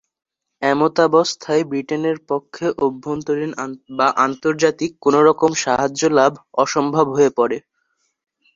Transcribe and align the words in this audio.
এমতাবস্থায় 0.61 1.63
ব্রিটেনের 1.63 2.17
পক্ষে 2.29 2.65
অভ্যন্তরীণ 2.79 3.51
বা 3.97 4.07
আন্তর্জাতিক 4.25 4.91
কোনোরকম 5.01 5.51
সাহায্য 5.63 6.01
লাভ 6.17 6.31
অসম্ভব 6.63 7.05
হয়ে 7.15 7.31
পড়ে। 7.37 7.57